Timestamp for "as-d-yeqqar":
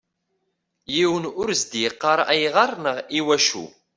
1.53-2.19